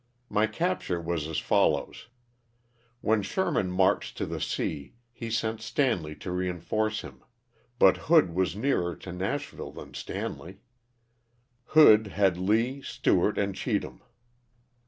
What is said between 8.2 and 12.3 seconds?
was nearer to Nashville than Stanley. Hood